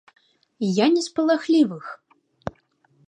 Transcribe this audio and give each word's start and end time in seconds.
Я 0.83 0.87
не 0.95 1.03
з 1.07 1.13
палахлівых. 1.19 1.85